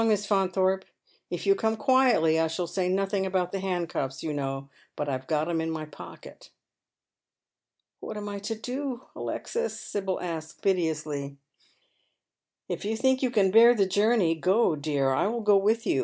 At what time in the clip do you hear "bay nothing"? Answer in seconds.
2.73-3.25